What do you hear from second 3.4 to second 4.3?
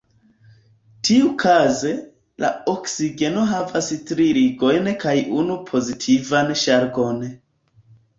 havas tri